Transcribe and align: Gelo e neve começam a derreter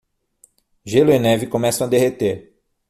Gelo 0.83 1.13
e 1.13 1.19
neve 1.19 1.45
começam 1.45 1.85
a 1.85 1.89
derreter 1.91 2.57